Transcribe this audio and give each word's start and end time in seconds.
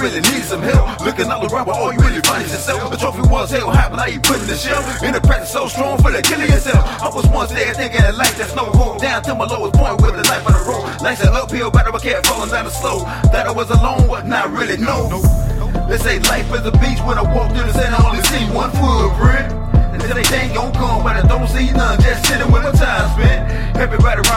really 0.00 0.20
need 0.20 0.42
some 0.42 0.62
help. 0.62 1.04
Looking 1.04 1.30
all 1.30 1.44
around, 1.44 1.66
but 1.66 1.76
all 1.76 1.92
you 1.92 2.00
really 2.00 2.20
find 2.22 2.42
is 2.42 2.52
yourself. 2.52 2.90
The 2.90 2.96
trophy 2.96 3.22
was 3.28 3.50
hell 3.50 3.70
high, 3.70 3.88
but 3.88 3.96
now 3.96 4.06
you 4.06 4.20
put 4.20 4.40
in 4.40 4.46
the 4.46 4.56
shell. 4.56 4.80
In 5.04 5.12
the 5.12 5.20
practice 5.20 5.52
so 5.52 5.68
strong 5.68 6.00
for 6.00 6.10
the 6.10 6.22
killing 6.22 6.48
yourself. 6.48 6.82
I 7.02 7.08
was 7.14 7.26
once 7.28 7.52
there 7.52 7.72
thinking 7.74 8.00
that 8.00 8.16
life 8.16 8.36
that's 8.36 8.56
no 8.56 8.64
hope. 8.64 9.00
Down 9.00 9.22
to 9.24 9.34
my 9.34 9.44
lowest 9.44 9.74
point 9.74 10.00
with 10.00 10.16
the 10.16 10.24
life 10.24 10.46
on 10.46 10.52
the 10.56 10.64
road. 10.64 11.02
Life's 11.02 11.22
an 11.22 11.34
uphill 11.36 11.70
battle, 11.70 11.92
but 11.92 12.02
I 12.02 12.08
kept 12.08 12.26
falling 12.26 12.50
down 12.50 12.64
the 12.64 12.70
slope. 12.70 13.04
That 13.32 13.46
I 13.46 13.52
was 13.52 13.70
alone, 13.70 14.08
but 14.08 14.26
not 14.26 14.50
really, 14.50 14.78
no. 14.78 15.20
They 15.88 15.98
say 15.98 16.18
life 16.20 16.48
is 16.54 16.64
a 16.66 16.72
beach 16.72 17.00
when 17.04 17.18
I 17.18 17.22
walk 17.34 17.52
through 17.52 17.66
the 17.66 17.74
sand, 17.74 17.94
I 17.94 17.98
only 18.08 18.22
see 18.24 18.44
one 18.54 18.70
footprint. 18.70 18.99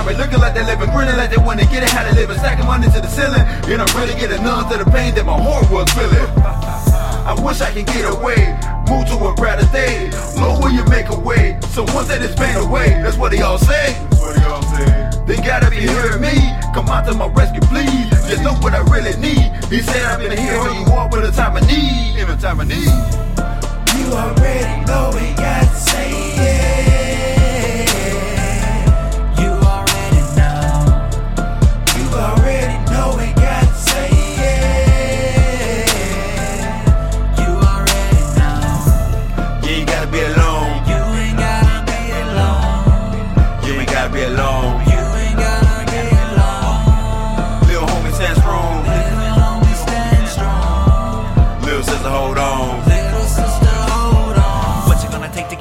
Around 0.03 0.17
looking 0.17 0.39
like 0.39 0.53
they 0.53 0.65
living, 0.65 0.89
grinning 0.91 1.15
like 1.15 1.31
they 1.31 1.37
wanna 1.37 1.65
get 1.65 1.83
it, 1.83 1.89
how 1.89 2.03
they 2.03 2.11
living, 2.11 2.37
stacking 2.37 2.65
money 2.65 2.87
to 2.91 2.99
the 2.99 3.07
ceiling. 3.07 3.39
And 3.71 3.81
I'm 3.81 3.87
really 3.95 4.19
getting 4.19 4.43
none 4.43 4.69
to 4.71 4.83
the 4.83 4.89
pain 4.91 5.15
that 5.15 5.25
my 5.25 5.39
heart 5.39 5.71
was 5.71 5.87
feeling. 5.93 6.27
I 7.23 7.33
wish 7.39 7.61
I 7.61 7.71
could 7.71 7.87
get 7.87 8.11
away, 8.11 8.51
move 8.91 9.07
to 9.07 9.15
a 9.25 9.33
brighter 9.33 9.65
day. 9.71 10.11
Low 10.35 10.59
when 10.59 10.75
you 10.75 10.83
make 10.85 11.07
a 11.07 11.17
way, 11.17 11.57
so 11.71 11.83
once 11.95 12.09
that 12.09 12.21
is 12.21 12.35
pain 12.35 12.55
away, 12.57 12.89
that's 13.01 13.15
what 13.15 13.31
they 13.31 13.41
all 13.41 13.57
say. 13.57 13.95
That's 14.11 14.19
what 14.19 14.35
y'all 14.43 14.61
say. 14.75 15.09
They 15.25 15.37
gotta 15.37 15.69
be 15.69 15.87
hearing 15.87 16.19
me. 16.19 16.35
Come 16.75 16.89
out 16.89 17.05
to 17.07 17.13
my 17.13 17.27
rescue, 17.27 17.61
please. 17.71 18.11
You 18.27 18.43
know 18.43 18.53
what 18.59 18.73
I 18.73 18.83
really 18.91 19.15
need. 19.21 19.55
He 19.71 19.81
said 19.81 20.03
I've 20.03 20.19
been 20.19 20.37
here 20.37 20.59
for 20.59 20.71
you 20.71 20.85
all 20.91 21.09
for 21.09 21.21
the 21.21 21.31
time 21.31 21.55
I 21.55 21.61
need. 21.61 22.19
In 22.19 22.27
the 22.27 22.35
time 22.35 22.59
I 22.59 22.65
need. 22.65 22.91
You 23.95 24.11
already 24.11 24.85
know 24.85 25.11
we 25.15 25.32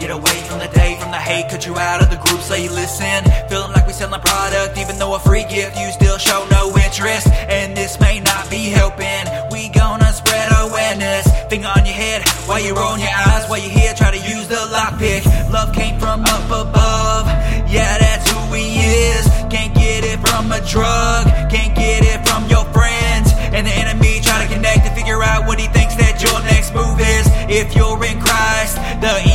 get 0.03 0.11
away 0.11 0.39
from 0.51 0.59
the 0.59 0.67
day, 0.75 0.99
from 0.99 1.13
the 1.13 1.23
hate? 1.29 1.49
Cut 1.49 1.65
you 1.65 1.79
out 1.79 2.03
of 2.03 2.11
the 2.11 2.17
group, 2.17 2.41
so 2.41 2.55
you 2.55 2.71
listen. 2.71 3.23
Feeling 3.49 3.71
like 3.71 3.87
we 3.87 3.93
selling 3.93 4.21
product, 4.21 4.77
even 4.77 4.99
though 4.99 5.15
a 5.15 5.21
free 5.21 5.47
gift, 5.47 5.79
you 5.79 5.89
still 5.93 6.19
show 6.19 6.45
no 6.51 6.75
interest. 6.75 7.29
And 7.31 7.77
this 7.77 8.01
may 8.01 8.19
not 8.19 8.51
be 8.51 8.63
helping. 8.75 9.23
We 9.55 9.69
gonna 9.69 10.11
spread 10.13 10.49
awareness. 10.67 11.25
Finger 11.49 11.71
on 11.77 11.87
your 11.87 11.95
head 11.95 12.27
while 12.49 12.59
you're 12.59 12.75
your 12.75 13.15
eyes, 13.31 13.49
while 13.49 13.63
you're 13.63 13.79
here, 13.79 13.95
try 13.95 14.11
to 14.11 14.23
use 14.35 14.49
the 14.49 14.63
lockpick. 14.75 15.23
Love 15.53 15.73
came 15.73 15.97
from 16.01 16.25
up 16.27 16.47
above. 16.51 17.25
Yeah, 17.71 17.95
that's 18.03 18.27
who 18.31 18.43
he 18.59 18.83
is. 19.15 19.25
Can't 19.55 19.75
get 19.75 20.03
it 20.03 20.19
from 20.27 20.51
a 20.51 20.61
drug, 20.67 21.27
can't 21.55 21.75
get 21.77 22.03
it 22.03 22.27
from 22.27 22.49
your 22.49 22.65
friends. 22.75 23.31
And 23.55 23.67
the 23.67 23.75
enemy 23.85 24.21
try 24.21 24.45
to 24.45 24.49
connect 24.53 24.85
to 24.87 24.91
figure 24.99 25.23
out 25.23 25.47
what 25.47 25.61
he 25.61 25.69
thinks 25.69 25.95
that 25.95 26.19
your 26.25 26.39
next 26.51 26.75
move 26.75 26.99
is. 26.99 27.25
If 27.47 27.77
you're 27.77 28.03
in 28.05 28.19
Christ, 28.19 28.77
the 29.05 29.32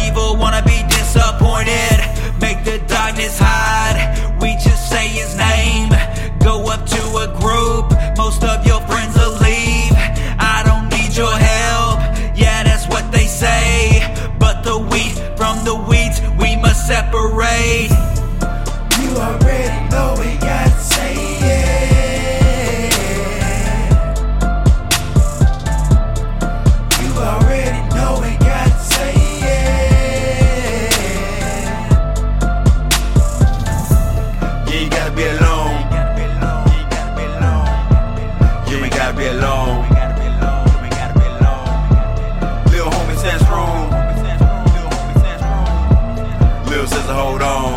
hold 47.17 47.41
on. 47.41 47.76